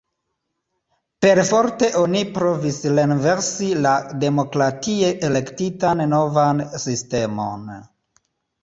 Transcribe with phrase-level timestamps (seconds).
[1.25, 3.93] Perforte oni provis renversi la
[4.25, 7.75] demokratie elektitan novan sistemon.